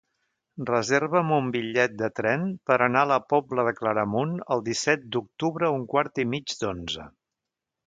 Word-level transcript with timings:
Reserva'm 0.69 1.33
un 1.35 1.51
bitllet 1.55 1.93
de 1.99 2.09
tren 2.19 2.47
per 2.71 2.77
anar 2.87 3.03
a 3.07 3.11
la 3.11 3.19
Pobla 3.35 3.67
de 3.69 3.75
Claramunt 3.81 4.33
el 4.57 4.65
disset 4.71 5.07
d'octubre 5.17 5.71
a 5.71 5.77
un 5.79 5.87
quart 5.95 6.25
i 6.27 6.29
mig 6.35 6.59
d'onze. 6.65 7.09